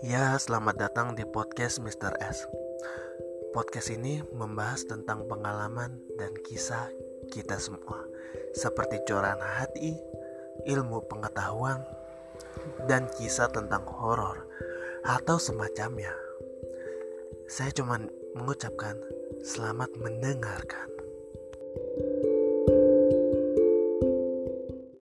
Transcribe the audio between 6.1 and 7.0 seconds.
dan kisah